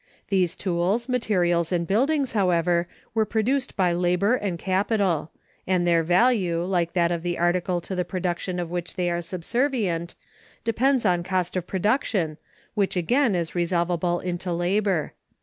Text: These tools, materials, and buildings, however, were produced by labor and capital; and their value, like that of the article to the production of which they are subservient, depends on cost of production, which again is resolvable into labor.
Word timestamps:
These 0.29 0.55
tools, 0.55 1.07
materials, 1.07 1.71
and 1.71 1.85
buildings, 1.85 2.31
however, 2.31 2.87
were 3.13 3.23
produced 3.23 3.75
by 3.75 3.93
labor 3.93 4.33
and 4.33 4.57
capital; 4.57 5.29
and 5.67 5.85
their 5.85 6.01
value, 6.01 6.63
like 6.63 6.93
that 6.93 7.11
of 7.11 7.21
the 7.21 7.37
article 7.37 7.79
to 7.81 7.93
the 7.93 8.03
production 8.03 8.57
of 8.59 8.71
which 8.71 8.95
they 8.95 9.11
are 9.11 9.21
subservient, 9.21 10.15
depends 10.63 11.05
on 11.05 11.21
cost 11.21 11.55
of 11.55 11.67
production, 11.67 12.39
which 12.73 12.95
again 12.97 13.35
is 13.35 13.53
resolvable 13.53 14.19
into 14.19 14.51
labor. 14.51 15.13